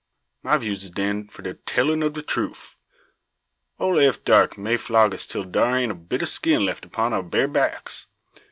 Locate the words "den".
0.89-1.27